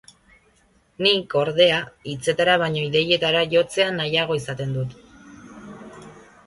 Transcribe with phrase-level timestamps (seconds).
[1.07, 1.77] Nik, ordea,
[2.13, 4.99] hitzetara baino ideietara jotzea nahiago izaten dut.